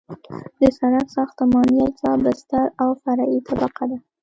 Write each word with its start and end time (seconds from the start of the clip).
د 0.59 0.61
سرک 0.77 1.07
ساختماني 1.17 1.77
اجزا 1.85 2.11
بستر 2.23 2.65
او 2.81 2.89
فرعي 3.01 3.37
طبقه 3.47 3.83
ده 3.89 3.97